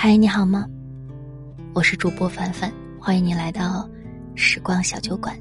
[0.00, 0.64] 嗨，你好吗？
[1.74, 3.90] 我是主播凡凡，欢迎你来到
[4.36, 5.36] 时光小酒馆。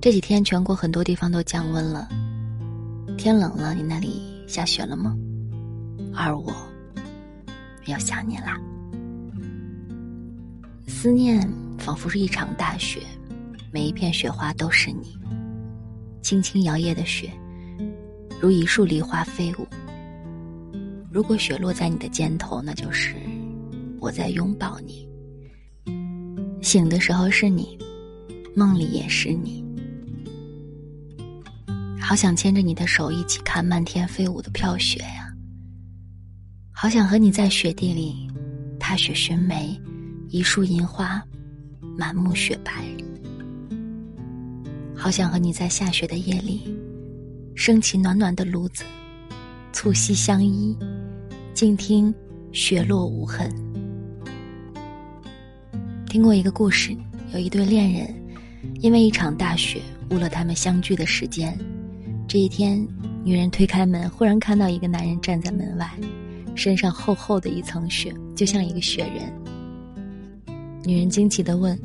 [0.00, 2.08] 这几天全国很多地方都降温了，
[3.16, 5.16] 天冷了，你那里下雪了吗？
[6.16, 6.52] 而我
[7.86, 8.60] 要想你啦。
[10.88, 13.02] 思念仿佛是一场大雪，
[13.70, 15.16] 每一片雪花都是你。
[16.22, 17.30] 轻轻摇曳的雪，
[18.40, 19.66] 如一束梨花飞舞。
[21.12, 23.14] 如果雪落在你的肩头，那就是
[24.00, 25.06] 我在拥抱你。
[26.62, 27.76] 醒的时候是你，
[28.56, 29.62] 梦里也是你。
[32.00, 35.30] 好想牵着你的手一起看漫天飞舞的飘雪呀！
[36.72, 38.26] 好想和你在雪地里
[38.80, 39.78] 踏雪寻梅，
[40.30, 41.22] 一树银花，
[41.96, 42.72] 满目雪白。
[44.96, 46.74] 好想和你在下雪的夜里，
[47.54, 48.82] 升起暖暖的炉子，
[49.74, 50.74] 促膝相依。
[51.54, 52.12] 静听
[52.50, 53.50] 雪落无痕。
[56.08, 56.96] 听过一个故事，
[57.34, 58.14] 有一对恋人，
[58.80, 61.56] 因为一场大雪误了他们相聚的时间。
[62.26, 62.86] 这一天，
[63.22, 65.90] 女人推开门，忽然看到一个男人站在门外，
[66.54, 69.32] 身上厚厚的一层雪，就像一个雪人。
[70.84, 71.78] 女人惊奇的问：“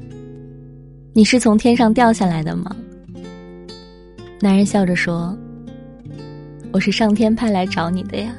[1.13, 2.73] 你是从天上掉下来的吗？”
[4.39, 5.37] 男人笑着说
[6.71, 8.33] ：“我是上天派来找你的呀。”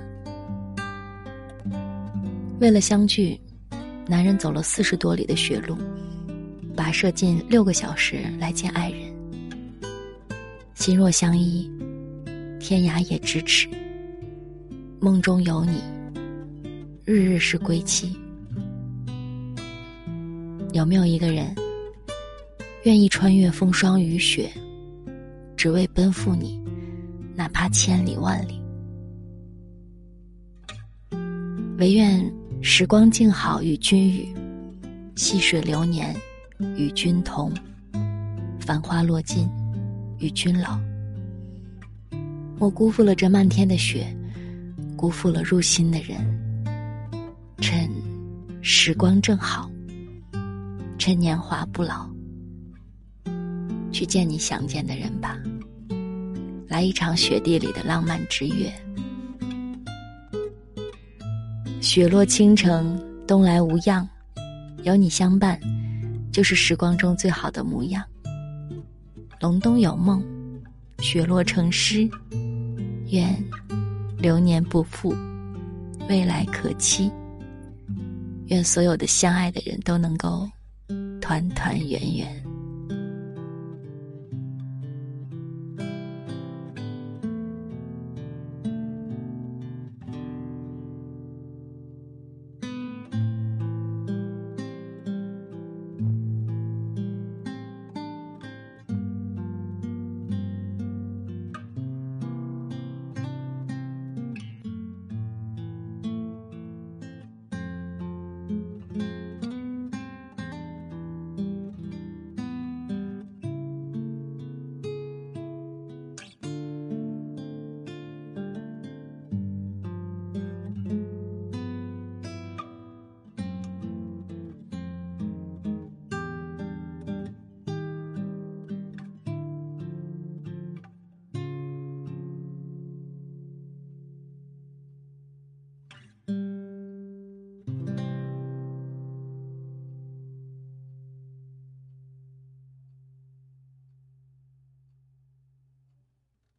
[2.61, 3.41] 为了相聚，
[4.09, 5.77] 男人走了四十多里的雪路，
[6.77, 9.01] 跋涉近六个小时来见爱人。
[10.75, 11.70] 心若相依，
[12.59, 13.69] 天涯也咫尺。
[14.98, 15.81] 梦中有你，
[17.05, 18.17] 日日是归期。
[20.73, 21.55] 有没有一个人，
[22.83, 24.51] 愿意穿越风霜雨雪，
[25.56, 26.61] 只为奔赴你，
[27.36, 28.61] 哪怕千里万里？
[31.79, 32.29] 唯愿。
[32.61, 34.34] 时光静好与君语，
[35.14, 36.14] 细水流年
[36.77, 37.52] 与君同。
[38.58, 39.48] 繁花落尽
[40.19, 40.79] 与君老。
[42.58, 44.07] 我辜负了这漫天的雪，
[44.96, 46.19] 辜负了入心的人。
[47.61, 47.89] 趁
[48.61, 49.70] 时光正好，
[50.98, 52.08] 趁年华不老，
[53.92, 55.39] 去见你想见的人吧。
[56.67, 58.70] 来一场雪地里的浪漫之约。
[61.89, 64.07] 雪落倾城，冬来无恙，
[64.83, 65.59] 有你相伴，
[66.31, 68.05] 就是时光中最好的模样。
[69.41, 70.23] 隆冬有梦，
[70.99, 72.07] 雪落成诗，
[73.07, 73.35] 愿
[74.19, 75.17] 流年不负，
[76.11, 77.11] 未来可期。
[78.49, 80.47] 愿所有的相爱的人都能够
[81.23, 82.45] 团团圆圆。